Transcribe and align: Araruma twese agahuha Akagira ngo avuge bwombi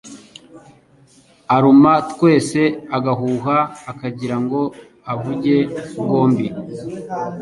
Araruma 1.55 1.93
twese 2.11 2.61
agahuha 2.97 3.57
Akagira 3.91 4.35
ngo 4.43 4.61
avuge 5.13 5.55
bwombi 6.01 6.45